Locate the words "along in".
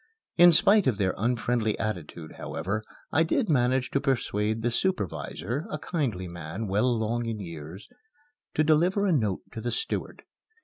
6.87-7.39